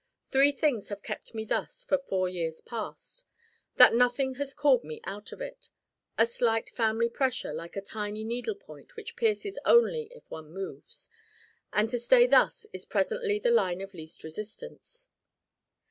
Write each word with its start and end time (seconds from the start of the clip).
Three 0.31 0.51
things 0.51 0.89
have 0.89 1.03
kept 1.03 1.35
me 1.35 1.45
thus 1.45 1.83
for 1.83 1.99
four 1.99 2.27
years 2.27 2.59
past: 2.61 3.27
that 3.75 3.93
nothing 3.93 4.33
has 4.41 4.51
called 4.51 4.83
me 4.83 4.99
out 5.03 5.31
of 5.31 5.41
it: 5.41 5.69
a 6.17 6.25
slight 6.25 6.71
family 6.71 7.07
pressure 7.07 7.53
like 7.53 7.75
a 7.75 7.81
tiny 7.81 8.23
needle 8.23 8.55
point 8.55 8.95
which 8.95 9.15
pierces 9.15 9.59
only 9.63 10.05
if 10.09 10.23
one 10.27 10.51
moves: 10.51 11.07
and 11.71 11.87
to 11.91 11.99
stay 11.99 12.25
thus 12.25 12.65
is 12.73 12.83
presently 12.83 13.37
the 13.37 13.51
line 13.51 13.79
of 13.79 13.93
least 13.93 14.23
resistance. 14.23 15.07